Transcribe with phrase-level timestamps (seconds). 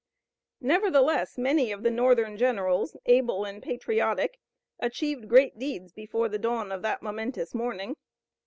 [0.61, 4.39] Nevertheless, many of the Northern generals, able and patriotic,
[4.79, 7.95] achieved great deeds before the dawn of that momentous morning.